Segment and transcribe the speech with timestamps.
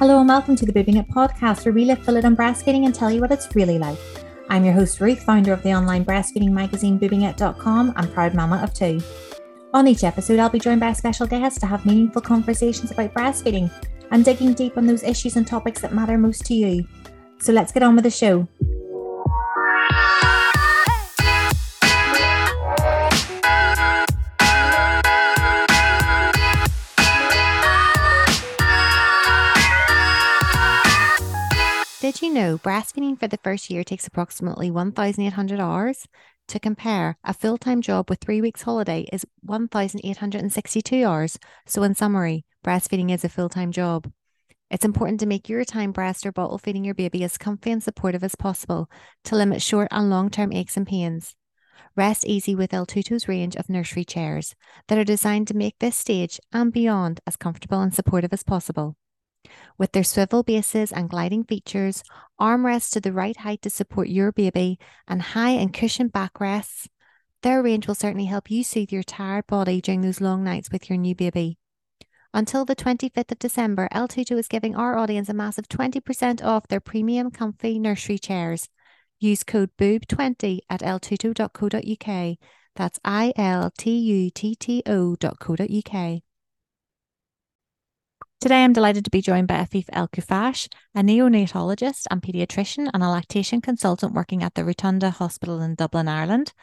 [0.00, 2.86] Hello and welcome to the Boobing It podcast, where we lift the lid on breastfeeding
[2.86, 3.98] and tell you what it's really like.
[4.48, 8.72] I'm your host, Ruth, founder of the online breastfeeding magazine boobingit.com and proud mama of
[8.72, 8.98] two.
[9.74, 13.12] On each episode, I'll be joined by a special guest to have meaningful conversations about
[13.12, 13.70] breastfeeding
[14.10, 16.86] and digging deep on those issues and topics that matter most to you.
[17.38, 18.48] So let's get on with the show.
[32.10, 36.08] Did you know breastfeeding for the first year takes approximately 1,800 hours?
[36.48, 41.38] To compare, a full time job with three weeks holiday is 1,862 hours.
[41.66, 44.10] So, in summary, breastfeeding is a full time job.
[44.72, 47.80] It's important to make your time breast or bottle feeding your baby as comfy and
[47.80, 48.90] supportive as possible
[49.22, 51.36] to limit short and long term aches and pains.
[51.94, 54.56] Rest easy with il Tutto's range of nursery chairs
[54.88, 58.96] that are designed to make this stage and beyond as comfortable and supportive as possible.
[59.78, 62.02] With their swivel bases and gliding features,
[62.38, 66.86] armrests to the right height to support your baby, and high and cushioned backrests,
[67.42, 70.90] their range will certainly help you soothe your tired body during those long nights with
[70.90, 71.56] your new baby.
[72.32, 76.68] Until the 25th of December, il Tutto is giving our audience a massive 20% off
[76.68, 78.68] their premium comfy nursery chairs.
[79.18, 82.36] Use code BOOB20 at iltutto.co.uk.
[82.76, 86.22] That's I L T U T T O.co.uk.
[88.40, 93.08] Today, I'm delighted to be joined by Afif El-Khuffash, a neonatologist and paediatrician and a
[93.10, 96.54] lactation consultant working at the Rotunda Hospital in Dublin, Ireland.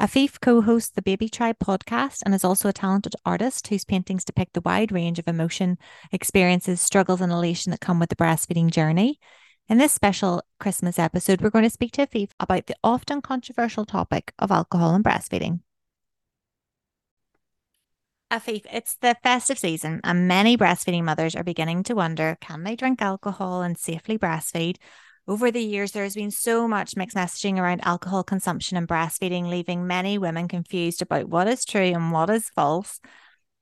[0.00, 4.24] Afif co hosts the Baby Tribe podcast and is also a talented artist whose paintings
[4.24, 5.78] depict the wide range of emotion,
[6.10, 9.20] experiences, struggles, and elation that come with the breastfeeding journey.
[9.68, 13.86] In this special Christmas episode, we're going to speak to Afif about the often controversial
[13.86, 15.60] topic of alcohol and breastfeeding.
[18.30, 22.76] Afif, it's the festive season, and many breastfeeding mothers are beginning to wonder can they
[22.76, 24.76] drink alcohol and safely breastfeed?
[25.26, 29.48] Over the years, there has been so much mixed messaging around alcohol consumption and breastfeeding,
[29.48, 33.00] leaving many women confused about what is true and what is false.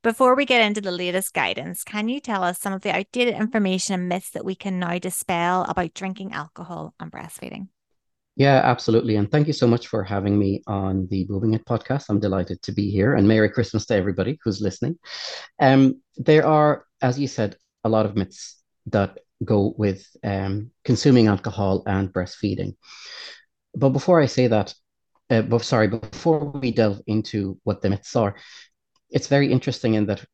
[0.02, 3.36] Before we get into the latest guidance, can you tell us some of the outdated
[3.36, 7.68] information and myths that we can now dispel about drinking alcohol and breastfeeding?
[8.38, 9.16] Yeah, absolutely.
[9.16, 12.06] And thank you so much for having me on the Boobing It podcast.
[12.08, 14.96] I'm delighted to be here and Merry Christmas to everybody who's listening.
[15.60, 21.26] Um, there are, as you said, a lot of myths that go with um, consuming
[21.26, 22.76] alcohol and breastfeeding.
[23.74, 24.72] But before I say that,
[25.30, 28.36] uh, but sorry, before we delve into what the myths are,
[29.10, 30.24] it's very interesting in that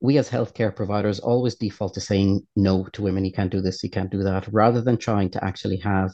[0.00, 3.82] we as healthcare providers always default to saying no to women you can't do this
[3.82, 6.10] you can't do that rather than trying to actually have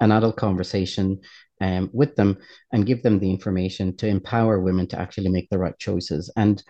[0.00, 1.18] an adult conversation
[1.60, 2.38] um, with them
[2.72, 6.30] and give them the information to empower women to actually make the right choices.
[6.36, 6.62] And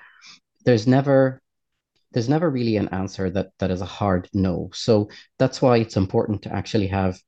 [0.64, 1.41] there's never
[2.12, 4.70] there's never really an answer that that is a hard no.
[4.72, 5.08] So
[5.38, 7.19] that's why it's important to actually have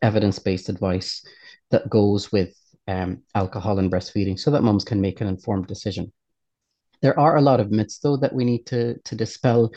[0.00, 1.22] evidence-based advice
[1.70, 2.54] that goes with
[2.88, 6.10] um, alcohol and breastfeeding so that moms can make an informed decision
[7.02, 9.72] there are a lot of myths, though, that we need to, to dispel.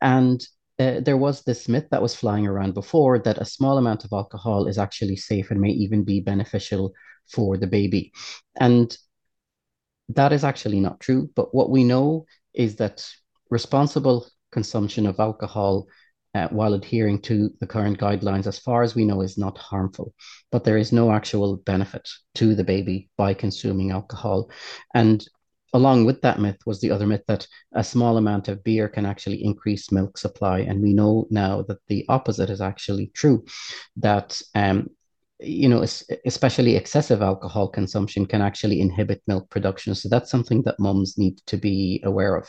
[0.00, 0.46] And
[0.78, 4.12] uh, there was this myth that was flying around before that a small amount of
[4.12, 6.92] alcohol is actually safe and may even be beneficial
[7.28, 8.12] for the baby.
[8.56, 8.96] And
[10.10, 11.30] that is actually not true.
[11.34, 13.08] But what we know is that
[13.50, 15.86] responsible consumption of alcohol
[16.34, 20.12] uh, while adhering to the current guidelines, as far as we know, is not harmful.
[20.52, 24.50] But there is no actual benefit to the baby by consuming alcohol.
[24.94, 25.26] And
[25.72, 29.04] along with that myth was the other myth that a small amount of beer can
[29.04, 30.60] actually increase milk supply.
[30.60, 33.44] And we know now that the opposite is actually true,
[33.96, 34.88] that um,
[35.40, 35.84] you know,
[36.24, 39.94] especially excessive alcohol consumption can actually inhibit milk production.
[39.94, 42.48] So that's something that mums need to be aware of.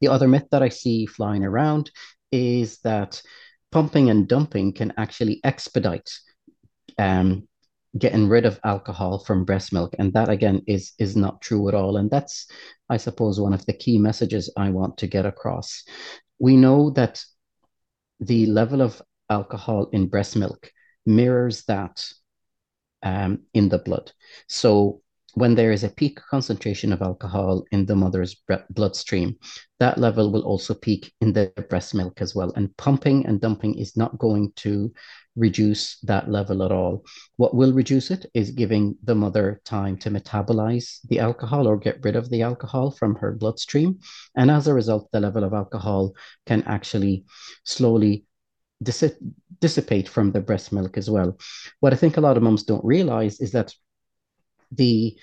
[0.00, 1.90] The other myth that I see flying around
[2.30, 3.22] is that
[3.72, 6.10] pumping and dumping can actually expedite
[6.98, 7.48] um,
[7.98, 11.74] getting rid of alcohol from breast milk and that again is is not true at
[11.74, 11.96] all.
[11.96, 12.46] And that's
[12.88, 15.84] i suppose one of the key messages i want to get across.
[16.38, 17.22] We know that
[18.20, 20.70] the level of alcohol in breast milk
[21.06, 22.04] mirrors that
[23.02, 24.12] um, in the blood.
[24.48, 25.00] So
[25.34, 28.36] when there is a peak concentration of alcohol in the mother's
[28.70, 29.36] bloodstream,
[29.78, 32.52] that level will also peak in the breast milk as well.
[32.56, 34.92] And pumping and dumping is not going to
[35.36, 37.04] reduce that level at all.
[37.36, 42.04] What will reduce it is giving the mother time to metabolize the alcohol or get
[42.04, 44.00] rid of the alcohol from her bloodstream.
[44.36, 46.14] And as a result, the level of alcohol
[46.46, 47.24] can actually
[47.64, 48.26] slowly
[48.82, 51.38] dissipate from the breast milk as well.
[51.80, 53.74] What I think a lot of moms don't realize is that
[54.72, 55.16] the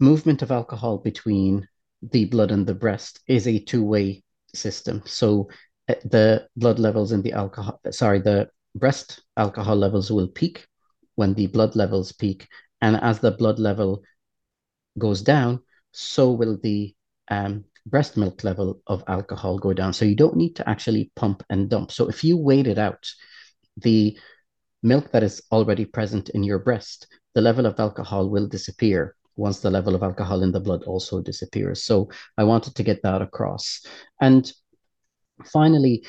[0.00, 1.66] movement of alcohol between
[2.02, 4.22] the blood and the breast is a two way
[4.54, 5.02] system.
[5.06, 5.48] So
[5.88, 10.66] uh, the blood levels in the alcohol, sorry, the breast alcohol levels will peak
[11.14, 12.48] when the blood levels peak.
[12.80, 14.02] And as the blood level
[14.98, 15.60] goes down,
[15.92, 16.94] so will the
[17.30, 19.92] um, breast milk level of alcohol go down.
[19.92, 21.92] So you don't need to actually pump and dump.
[21.92, 23.04] So if you wait it out,
[23.76, 24.16] the
[24.82, 29.60] milk that is already present in your breast, the level of alcohol will disappear once
[29.60, 31.84] the level of alcohol in the blood also disappears.
[31.84, 33.84] So I wanted to get that across.
[34.20, 34.52] And
[35.44, 36.04] finally,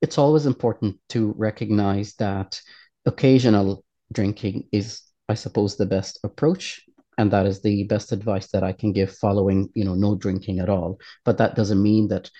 [0.00, 2.60] it's always important to recognize that
[3.06, 6.82] occasional drinking is, I suppose, the best approach.
[7.16, 10.58] And that is the best advice that I can give following, you know, no drinking
[10.58, 10.98] at all.
[11.24, 12.30] But that doesn't mean that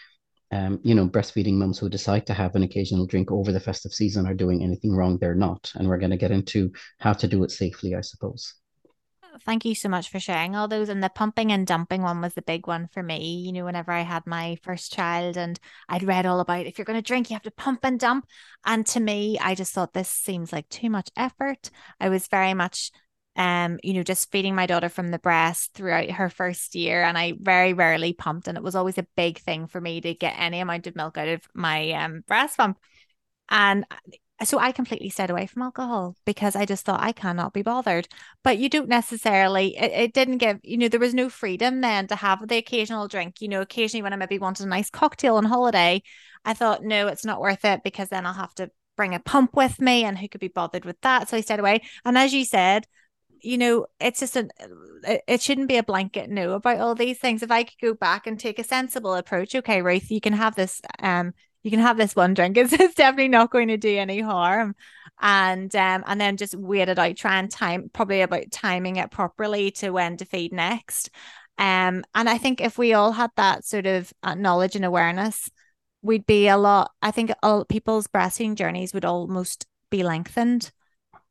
[0.54, 3.92] um, you know, breastfeeding moms who decide to have an occasional drink over the festive
[3.92, 5.18] season are doing anything wrong.
[5.18, 5.72] They're not.
[5.74, 8.54] And we're going to get into how to do it safely, I suppose.
[9.42, 10.88] Thank you so much for sharing all those.
[10.88, 13.40] And the pumping and dumping one was the big one for me.
[13.40, 15.58] You know, whenever I had my first child and
[15.88, 18.26] I'd read all about if you're going to drink, you have to pump and dump.
[18.64, 21.70] And to me, I just thought this seems like too much effort.
[21.98, 22.92] I was very much
[23.36, 27.02] um, you know, just feeding my daughter from the breast throughout her first year.
[27.02, 28.46] And I very rarely pumped.
[28.46, 31.18] And it was always a big thing for me to get any amount of milk
[31.18, 32.78] out of my um, breast pump.
[33.50, 33.84] And
[34.42, 38.08] so I completely stayed away from alcohol because I just thought I cannot be bothered.
[38.42, 42.08] But you don't necessarily, it, it didn't give, you know, there was no freedom then
[42.08, 43.40] to have the occasional drink.
[43.40, 46.02] You know, occasionally when I maybe wanted a nice cocktail on holiday,
[46.44, 49.54] I thought, no, it's not worth it because then I'll have to bring a pump
[49.54, 51.28] with me and who could be bothered with that.
[51.28, 51.82] So I stayed away.
[52.04, 52.86] And as you said,
[53.40, 54.48] you know, it's just a,
[55.28, 57.42] it shouldn't be a blanket no about all these things.
[57.42, 60.54] If I could go back and take a sensible approach, okay, Ruth, you can have
[60.56, 61.34] this, um,
[61.64, 62.56] you can have this one drink.
[62.58, 64.76] It's, it's definitely not going to do any harm.
[65.20, 69.10] And um, and then just wait it out, try and time probably about timing it
[69.10, 71.10] properly to when to feed next.
[71.56, 75.50] Um, and I think if we all had that sort of uh, knowledge and awareness,
[76.02, 76.90] we'd be a lot.
[77.00, 80.72] I think all people's breastfeeding journeys would almost be lengthened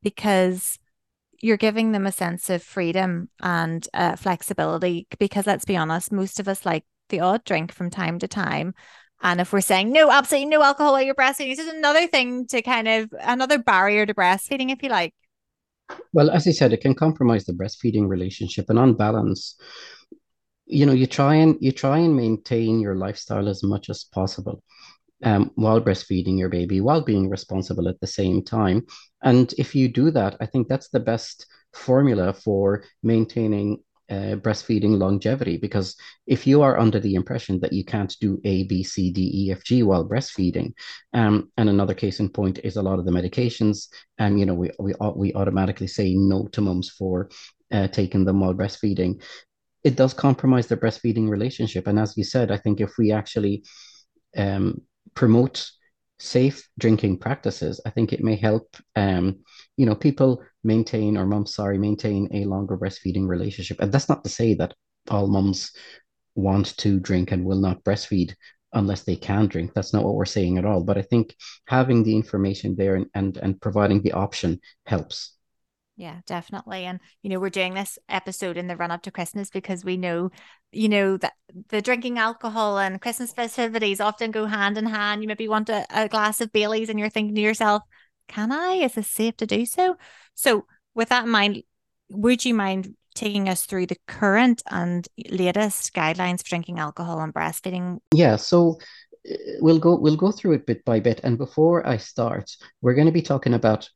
[0.02, 0.80] because
[1.42, 6.40] you're giving them a sense of freedom and uh, flexibility because let's be honest most
[6.40, 8.74] of us like the odd drink from time to time
[9.24, 12.46] and if we're saying no absolutely no alcohol while you're breastfeeding this is another thing
[12.46, 15.14] to kind of another barrier to breastfeeding if you like
[16.12, 19.56] well as i said it can compromise the breastfeeding relationship and on balance
[20.66, 24.62] you know you try and you try and maintain your lifestyle as much as possible
[25.24, 28.86] um, while breastfeeding your baby, while being responsible at the same time.
[29.24, 33.82] And if you do that, I think that's the best formula for maintaining
[34.14, 35.58] uh, breastfeeding longevity.
[35.58, 35.96] Because
[36.28, 39.52] if you are under the impression that you can't do A, B, C, D, E,
[39.52, 40.74] F, G while breastfeeding,
[41.14, 43.88] um, and another case in point is a lot of the medications,
[44.18, 47.30] and you know we we we automatically say no to mums for
[47.72, 49.22] uh, taking them while breastfeeding.
[49.84, 53.64] It does compromise the breastfeeding relationship, and as you said, I think if we actually
[54.38, 54.82] um,
[55.16, 55.70] promote
[56.20, 59.40] safe drinking practices, I think it may help, um,
[59.78, 63.80] you know, people maintain or moms, sorry, maintain a longer breastfeeding relationship.
[63.80, 64.74] And that's not to say that
[65.10, 65.72] all moms
[66.36, 68.34] want to drink and will not breastfeed
[68.74, 69.72] unless they can drink.
[69.74, 70.84] That's not what we're saying at all.
[70.84, 71.36] But I think
[71.66, 75.34] having the information there and and, and providing the option helps.
[75.96, 76.86] Yeah, definitely.
[76.86, 79.96] And, you know, we're doing this episode in the run up to Christmas because we
[79.96, 80.32] know,
[80.72, 81.34] you know, that
[81.70, 85.22] the drinking alcohol and Christmas festivities often go hand in hand.
[85.22, 87.84] You maybe want a, a glass of Bailey's and you're thinking to yourself,
[88.28, 88.76] can I?
[88.84, 89.98] Is it safe to do so?
[90.34, 90.66] So,
[90.96, 91.64] with that in mind,
[92.10, 97.34] would you mind taking us through the current and latest guidelines for drinking alcohol and
[97.34, 98.00] breastfeeding?
[98.14, 98.36] Yeah.
[98.36, 98.80] So,
[99.30, 102.52] uh, we'll go we'll go through it bit by bit and before i start
[102.82, 103.90] we're going to be talking about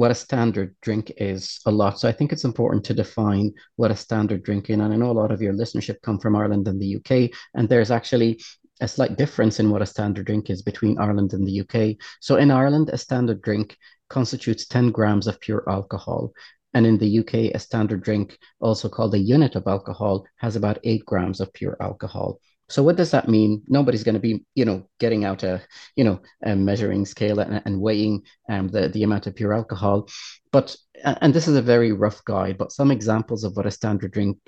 [0.00, 2.00] what a standard drink is a lot.
[2.00, 4.78] So I think it's important to define what a standard drink is.
[4.78, 7.68] And I know a lot of your listenership come from Ireland and the UK, and
[7.68, 8.40] there's actually
[8.80, 11.96] a slight difference in what a standard drink is between Ireland and the UK.
[12.20, 13.76] So in Ireland, a standard drink
[14.08, 16.32] constitutes 10 grams of pure alcohol.
[16.74, 20.78] And in the UK, a standard drink, also called a unit of alcohol, has about
[20.84, 22.40] eight grams of pure alcohol.
[22.68, 23.62] So what does that mean?
[23.66, 25.60] Nobody's going to be, you know, getting out a,
[25.96, 30.08] you know, a measuring scale and, and weighing um, the, the amount of pure alcohol.
[30.52, 34.12] But, and this is a very rough guide, but some examples of what a standard
[34.12, 34.38] drink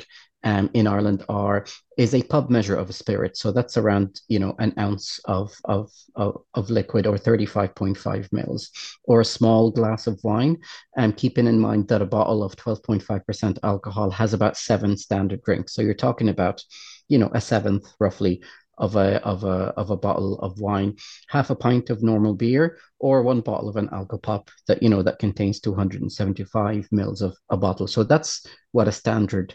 [0.45, 3.37] um, in Ireland are, is a pub measure of a spirit.
[3.37, 8.71] So that's around, you know, an ounce of, of, of, of liquid or 35.5 mils,
[9.05, 10.59] or a small glass of wine.
[10.97, 15.75] And keeping in mind that a bottle of 12.5% alcohol has about seven standard drinks.
[15.75, 16.63] So you're talking about,
[17.09, 18.43] you know, a seventh roughly
[18.79, 20.97] of a of a of a bottle of wine,
[21.29, 25.03] half a pint of normal beer, or one bottle of an alcopop that you know
[25.03, 27.87] that contains 275 mils of a bottle.
[27.87, 29.55] So that's what a standard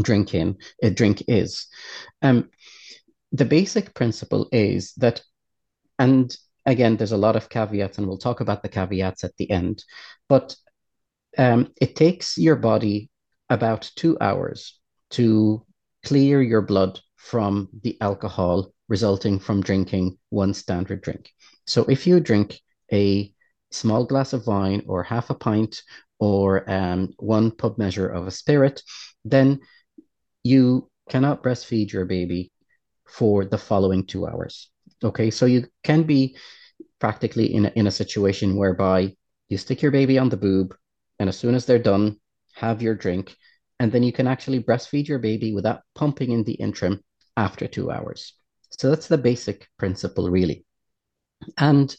[0.00, 1.66] drinking a drink is.
[2.22, 2.50] Um,
[3.32, 5.22] the basic principle is that
[5.98, 9.50] and again, there's a lot of caveats, and we'll talk about the caveats at the
[9.50, 9.84] end.
[10.28, 10.56] But
[11.38, 13.10] um, it takes your body
[13.48, 14.78] about two hours
[15.10, 15.64] to
[16.04, 21.30] clear your blood from the alcohol resulting from drinking one standard drink.
[21.66, 22.60] So if you drink
[22.92, 23.32] a
[23.70, 25.82] small glass of wine or half a pint
[26.18, 28.82] or um, one pub measure of a spirit,
[29.24, 29.60] then
[30.42, 32.50] you cannot breastfeed your baby
[33.06, 34.70] for the following two hours.
[35.04, 36.36] Okay, so you can be
[36.98, 39.14] practically in a, in a situation whereby
[39.48, 40.74] you stick your baby on the boob,
[41.18, 42.18] and as soon as they're done,
[42.54, 43.36] have your drink,
[43.78, 47.02] and then you can actually breastfeed your baby without pumping in the interim
[47.36, 48.34] after two hours.
[48.70, 50.64] So that's the basic principle, really.
[51.58, 51.94] And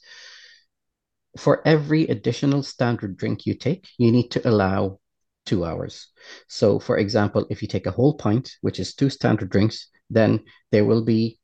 [1.37, 4.99] for every additional standard drink you take, you need to allow
[5.45, 6.07] two hours.
[6.47, 10.41] So, for example, if you take a whole pint, which is two standard drinks, then
[10.71, 11.39] there will be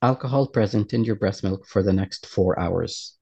[0.00, 3.16] alcohol present in your breast milk for the next four hours,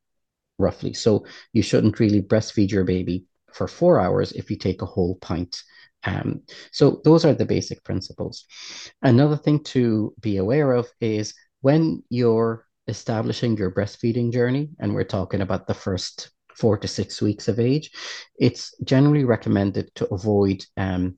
[0.59, 0.95] roughly.
[0.95, 5.17] So, you shouldn't really breastfeed your baby for four hours if you take a whole
[5.17, 5.63] pint.
[6.05, 6.43] Um,
[6.73, 8.47] so, those are the basic principles.
[9.03, 15.05] Another thing to be aware of is when you're establishing your breastfeeding journey, and we're
[15.05, 16.31] talking about the first
[16.61, 17.91] four to six weeks of age,
[18.39, 21.17] it's generally recommended to avoid um,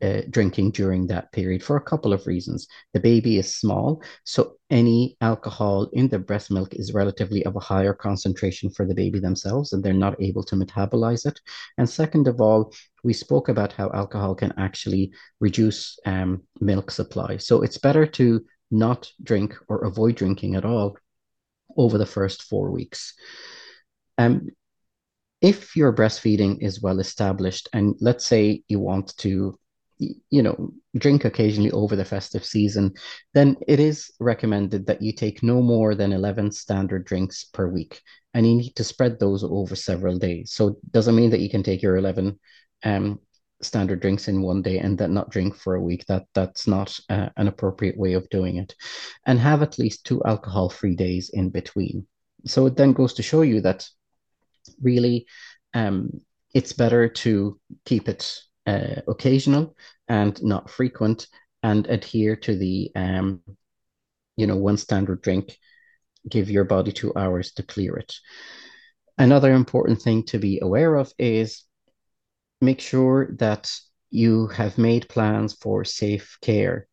[0.00, 2.68] uh, drinking during that period for a couple of reasons.
[2.94, 7.66] The baby is small, so any alcohol in the breast milk is relatively of a
[7.72, 11.40] higher concentration for the baby themselves, and they're not able to metabolize it.
[11.78, 17.36] And second of all, we spoke about how alcohol can actually reduce um, milk supply.
[17.38, 20.96] So it's better to not drink or avoid drinking at all
[21.76, 23.14] over the first four weeks.
[24.16, 24.48] Um,
[25.40, 29.58] if your breastfeeding is well established, and let's say you want to,
[29.98, 32.94] you know, drink occasionally over the festive season,
[33.34, 38.00] then it is recommended that you take no more than 11 standard drinks per week.
[38.34, 40.52] And you need to spread those over several days.
[40.52, 42.38] So it doesn't mean that you can take your 11
[42.84, 43.20] um,
[43.62, 46.04] standard drinks in one day and then not drink for a week.
[46.06, 48.74] That that's not uh, an appropriate way of doing it.
[49.26, 52.06] And have at least two alcohol-free days in between.
[52.44, 53.88] So it then goes to show you that
[54.82, 55.26] really
[55.74, 56.10] um,
[56.54, 59.76] it's better to keep it uh, occasional
[60.08, 61.26] and not frequent
[61.62, 63.42] and adhere to the um,
[64.36, 65.56] you know one standard drink.
[66.28, 68.14] Give your body two hours to clear it.
[69.16, 71.64] Another important thing to be aware of is
[72.60, 73.72] make sure that
[74.10, 76.86] you have made plans for safe care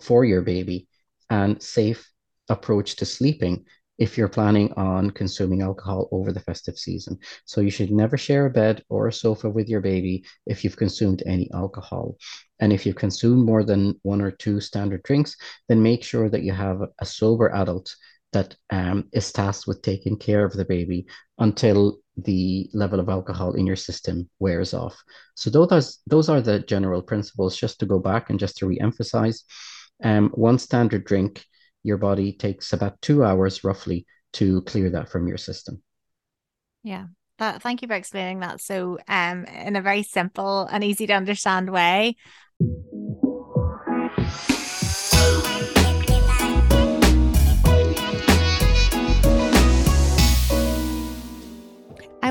[0.00, 0.88] for your baby
[1.30, 2.10] and safe
[2.48, 3.64] approach to sleeping
[3.98, 7.18] if you're planning on consuming alcohol over the festive season.
[7.44, 10.76] So you should never share a bed or a sofa with your baby if you've
[10.76, 12.16] consumed any alcohol.
[12.60, 15.36] And if you've consumed more than one or two standard drinks,
[15.68, 17.94] then make sure that you have a sober adult
[18.32, 21.06] that um, is tasked with taking care of the baby
[21.38, 24.96] until the level of alcohol in your system wears off.
[25.34, 27.56] So those those are the general principles.
[27.56, 29.44] Just to go back and just to re-emphasize,
[30.02, 31.44] um, one standard drink
[31.86, 35.82] your body takes about two hours roughly to clear that from your system.
[36.82, 37.06] Yeah.
[37.38, 41.12] That, thank you for explaining that so um in a very simple and easy to
[41.12, 42.16] understand way.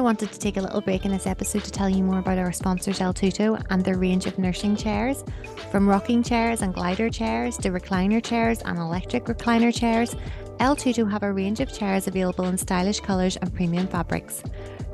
[0.06, 2.52] Wanted to take a little break in this episode to tell you more about our
[2.52, 5.24] sponsors il Tutto and their range of nursing chairs.
[5.72, 10.16] From rocking chairs and glider chairs to recliner chairs and electric recliner chairs,
[10.60, 14.44] il Tutto have a range of chairs available in stylish colours and premium fabrics.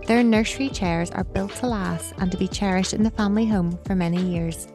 [0.07, 3.77] Their nursery chairs are built to last and to be cherished in the family home
[3.83, 4.69] for many years.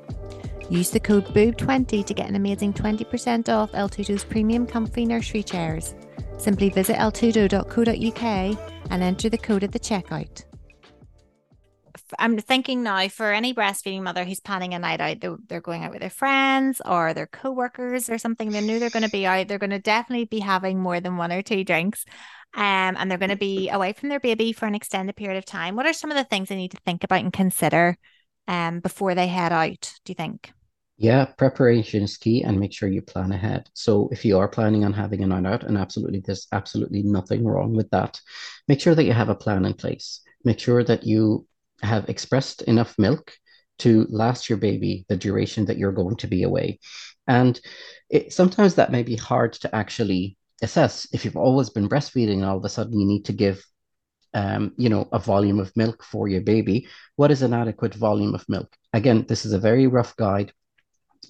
[0.68, 5.42] Use the code BOOB20 to get an amazing 20% off il Tutto's premium comfy nursery
[5.42, 5.94] chairs.
[6.38, 8.58] Simply visit iltutto.co.uk
[8.90, 10.44] and enter the code at the checkout.
[12.18, 15.90] I'm thinking now for any breastfeeding mother who's planning a night out, they're going out
[15.90, 18.50] with their friends or their co-workers or something.
[18.50, 19.48] They knew they're going to be out.
[19.48, 22.04] They're going to definitely be having more than one or two drinks.
[22.54, 25.44] Um, and they're going to be away from their baby for an extended period of
[25.44, 25.76] time.
[25.76, 27.96] What are some of the things they need to think about and consider
[28.48, 30.52] um, before they head out, do you think?
[30.98, 33.68] Yeah, preparation is key and make sure you plan ahead.
[33.74, 37.44] So if you are planning on having a night out, and absolutely there's absolutely nothing
[37.44, 38.18] wrong with that,
[38.66, 40.20] make sure that you have a plan in place.
[40.44, 41.46] Make sure that you
[41.82, 43.32] have expressed enough milk
[43.80, 46.78] to last your baby the duration that you're going to be away.
[47.28, 47.60] And
[48.08, 51.06] it, sometimes that may be hard to actually assess.
[51.12, 53.62] If you've always been breastfeeding and all of a sudden you need to give
[54.32, 56.88] um, you know, a volume of milk for your baby.
[57.16, 58.76] What is an adequate volume of milk?
[58.92, 60.52] Again, this is a very rough guide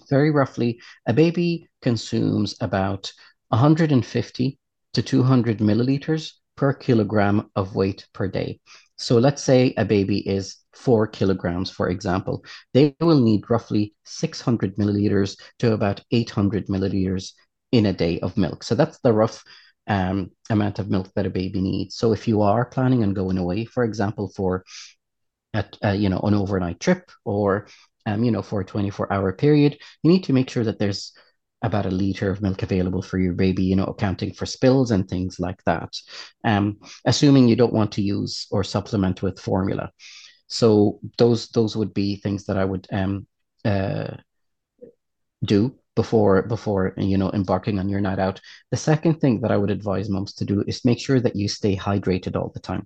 [0.08, 3.12] very roughly, a baby consumes about
[3.48, 4.58] 150
[4.94, 8.60] to 200 milliliters per kilogram of weight per day.
[8.96, 14.76] So let's say a baby is four kilograms, for example, they will need roughly 600
[14.76, 17.32] milliliters to about 800 milliliters
[17.72, 18.62] in a day of milk.
[18.62, 19.44] So that's the rough
[19.86, 21.96] um, amount of milk that a baby needs.
[21.96, 24.64] So if you are planning on going away, for example, for
[25.54, 27.66] a, uh, you know an overnight trip or
[28.06, 31.12] um, you know for a 24 hour period, you need to make sure that there's
[31.62, 35.08] about a liter of milk available for your baby, you know, accounting for spills and
[35.08, 35.92] things like that.
[36.44, 39.90] Um, assuming you don't want to use or supplement with formula.
[40.48, 43.26] So those those would be things that I would um,
[43.64, 44.16] uh,
[45.44, 48.40] do before before you know embarking on your night out.
[48.70, 51.48] The second thing that I would advise moms to do is make sure that you
[51.48, 52.84] stay hydrated all the time.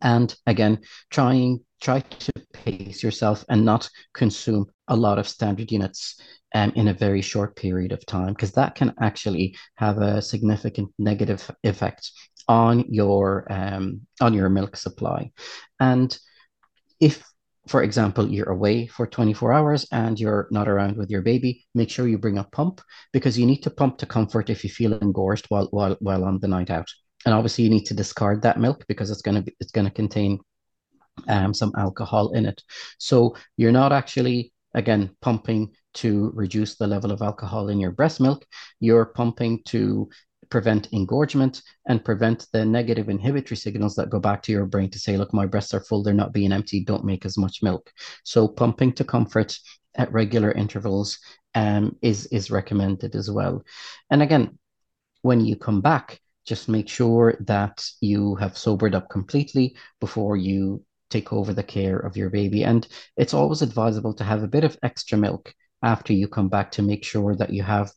[0.00, 0.80] And again,
[1.10, 6.20] trying try to pace yourself and not consume a lot of standard units
[6.54, 10.90] um, in a very short period of time, because that can actually have a significant
[10.98, 12.10] negative effect
[12.48, 15.30] on your um, on your milk supply.
[15.80, 16.16] And
[17.00, 17.22] if
[17.68, 21.90] for example, you're away for 24 hours and you're not around with your baby, make
[21.90, 22.80] sure you bring a pump
[23.12, 26.40] because you need to pump to comfort if you feel engorged while while while on
[26.40, 26.88] the night out.
[27.24, 29.86] And obviously, you need to discard that milk because it's going to be it's going
[29.86, 30.38] to contain
[31.28, 32.62] um, some alcohol in it.
[32.98, 38.20] So you're not actually again pumping to reduce the level of alcohol in your breast
[38.20, 38.46] milk.
[38.80, 40.08] You're pumping to
[40.52, 44.98] prevent engorgement and prevent the negative inhibitory signals that go back to your brain to
[44.98, 47.90] say, look, my breasts are full, they're not being empty, don't make as much milk.
[48.24, 49.58] So pumping to comfort
[49.94, 51.18] at regular intervals
[51.54, 53.64] um, is, is recommended as well.
[54.10, 54.58] And again,
[55.22, 60.84] when you come back, just make sure that you have sobered up completely before you
[61.10, 62.64] take over the care of your baby.
[62.64, 66.72] And it's always advisable to have a bit of extra milk after you come back
[66.72, 67.92] to make sure that you have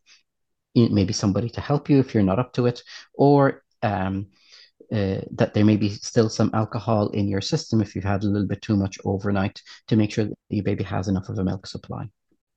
[0.75, 4.27] maybe somebody to help you if you're not up to it, or um,
[4.91, 8.27] uh, that there may be still some alcohol in your system if you've had a
[8.27, 11.43] little bit too much overnight to make sure that your baby has enough of a
[11.43, 12.09] milk supply.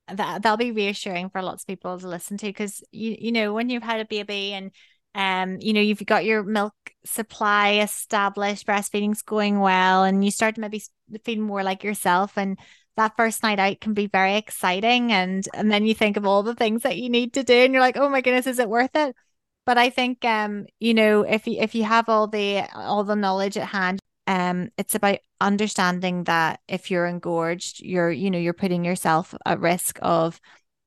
[0.08, 3.52] That that'll be reassuring for lots of people to listen to because you you know
[3.52, 4.72] when you've had a baby and
[5.14, 10.54] um you know you've got your milk supply established breastfeeding's going well and you start
[10.54, 10.82] to maybe
[11.24, 12.58] feel more like yourself and
[12.96, 16.42] that first night out can be very exciting and and then you think of all
[16.42, 18.68] the things that you need to do and you're like oh my goodness is it
[18.68, 19.14] worth it?
[19.64, 23.16] But i think um you know if you if you have all the all the
[23.16, 28.52] knowledge at hand um it's about understanding that if you're engorged you're you know you're
[28.52, 30.40] putting yourself at risk of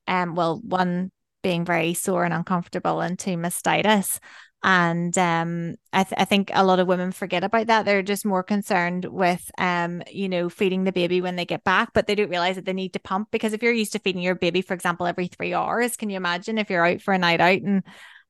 [0.07, 4.19] um well one being very sore and uncomfortable and to mastitis
[4.63, 7.83] and um I, th- I think a lot of women forget about that.
[7.85, 11.89] They're just more concerned with um you know feeding the baby when they get back
[11.93, 14.21] but they don't realize that they need to pump because if you're used to feeding
[14.21, 17.17] your baby for example every three hours can you imagine if you're out for a
[17.17, 17.83] night out and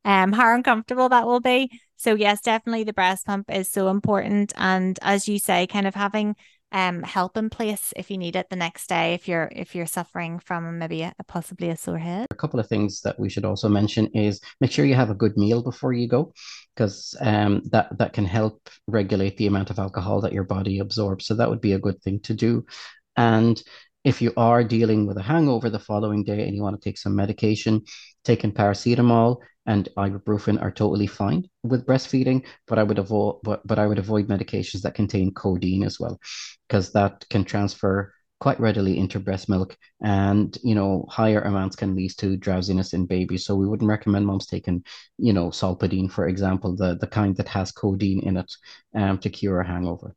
[0.05, 1.69] um how uncomfortable that will be?
[1.97, 4.53] So yes definitely the breast pump is so important.
[4.55, 6.35] And as you say kind of having
[6.71, 9.85] um help in place if you need it the next day if you're if you're
[9.85, 12.27] suffering from maybe a, possibly a sore head.
[12.31, 15.15] A couple of things that we should also mention is make sure you have a
[15.15, 16.33] good meal before you go
[16.75, 21.25] because um that that can help regulate the amount of alcohol that your body absorbs.
[21.25, 22.65] So that would be a good thing to do.
[23.17, 23.61] And
[24.03, 26.97] if you are dealing with a hangover the following day and you want to take
[26.97, 27.83] some medication
[28.23, 33.79] taking paracetamol and ibuprofen are totally fine with breastfeeding, but I would avoid but, but
[33.79, 36.19] I would avoid medications that contain codeine as well,
[36.67, 41.95] because that can transfer quite readily into breast milk and you know higher amounts can
[41.95, 43.45] lead to drowsiness in babies.
[43.45, 44.83] So we wouldn't recommend moms taking
[45.17, 48.51] you know solpadeine for example the the kind that has codeine in it
[48.95, 50.15] um, to cure a hangover.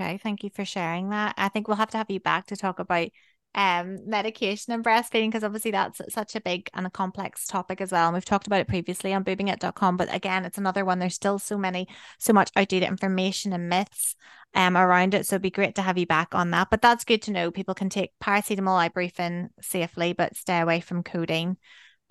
[0.00, 1.34] Okay thank you for sharing that.
[1.36, 3.08] I think we'll have to have you back to talk about
[3.54, 7.92] um medication and breastfeeding because obviously that's such a big and a complex topic as
[7.92, 11.14] well and we've talked about it previously on boobingit.com but again it's another one there's
[11.14, 11.86] still so many
[12.18, 14.16] so much outdated information and myths
[14.54, 17.04] um around it so it'd be great to have you back on that but that's
[17.04, 21.56] good to know people can take paracetamol ibuprofen safely but stay away from codeine.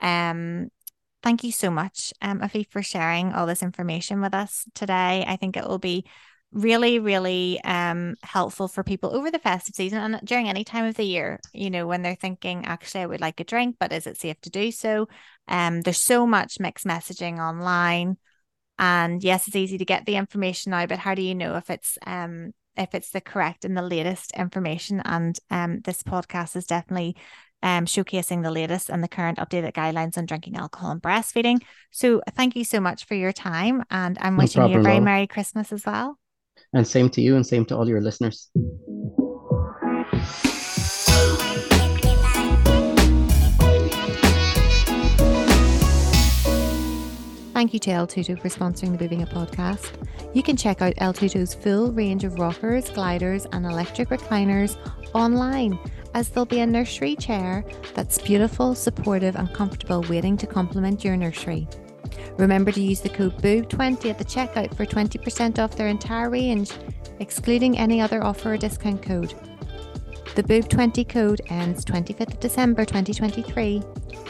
[0.01, 0.69] Um
[1.21, 5.25] thank you so much um for sharing all this information with us today.
[5.27, 6.05] I think it will be
[6.53, 10.95] really really um helpful for people over the festive season and during any time of
[10.95, 14.05] the year you know when they're thinking actually I would like a drink but is
[14.05, 15.07] it safe to do so
[15.47, 18.17] um there's so much mixed messaging online
[18.77, 21.69] and yes it's easy to get the information now but how do you know if
[21.71, 26.65] it's um if it's the correct and the latest information and um this podcast is
[26.65, 27.15] definitely
[27.63, 31.61] um, showcasing the latest and the current updated guidelines on drinking alcohol and breastfeeding.
[31.91, 34.99] So, thank you so much for your time, and I'm no wishing you a very
[34.99, 36.17] Merry Christmas as well.
[36.73, 38.49] And same to you and same to all your listeners.
[47.63, 49.93] thank you to il Tutto for sponsoring the Boobing It podcast.
[50.33, 54.75] You can check out il Tutto's full range of rockers, gliders, and electric recliners
[55.13, 55.79] online,
[56.13, 61.15] as there'll be a nursery chair that's beautiful, supportive, and comfortable waiting to complement your
[61.15, 61.65] nursery.
[62.37, 66.71] Remember to use the code BOOB20 at the checkout for 20% off their entire range,
[67.19, 69.33] excluding any other offer or discount code.
[70.35, 73.83] The BOOB20 code ends 25th of December 2023.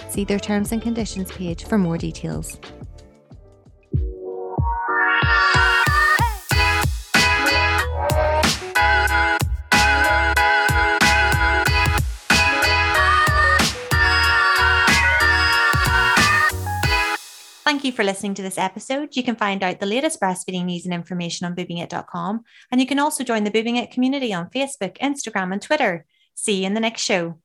[0.09, 2.59] See their terms and conditions page for more details.
[17.73, 19.15] Thank you for listening to this episode.
[19.15, 22.43] You can find out the latest breastfeeding news and information on boobingit.com.
[22.71, 26.05] And you can also join the Boobing It community on Facebook, Instagram, and Twitter.
[26.35, 27.39] See you in the next show.